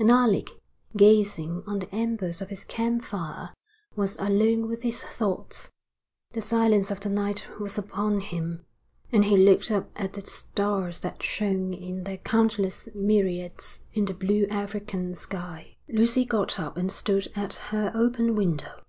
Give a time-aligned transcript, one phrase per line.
[0.00, 0.50] And Alec,
[0.96, 3.54] gazing on the embers of his camp fire
[3.94, 5.70] was alone with his thoughts:
[6.32, 8.66] the silence of the night was upon him,
[9.12, 14.14] and he looked up at the stars that shone in their countless myriads in the
[14.14, 15.76] blue African sky.
[15.88, 18.82] Lucy got up and stood at her open window.